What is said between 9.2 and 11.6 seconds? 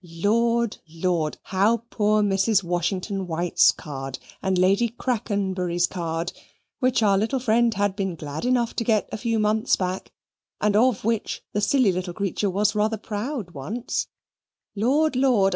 months back, and of which